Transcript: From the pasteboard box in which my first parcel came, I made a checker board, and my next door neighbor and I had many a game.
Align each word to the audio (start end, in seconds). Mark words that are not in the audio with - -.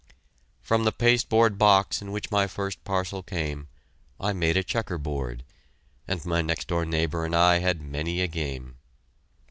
From 0.63 0.83
the 0.83 0.91
pasteboard 0.91 1.59
box 1.59 2.01
in 2.01 2.11
which 2.11 2.31
my 2.31 2.47
first 2.47 2.83
parcel 2.83 3.21
came, 3.21 3.67
I 4.19 4.33
made 4.33 4.57
a 4.57 4.63
checker 4.63 4.97
board, 4.97 5.43
and 6.07 6.25
my 6.25 6.41
next 6.41 6.67
door 6.69 6.85
neighbor 6.85 7.23
and 7.23 7.35
I 7.35 7.59
had 7.59 7.83
many 7.83 8.19
a 8.23 8.27
game. 8.27 8.77